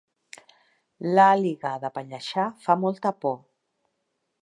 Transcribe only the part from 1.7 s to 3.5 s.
de Pallejà fa molta por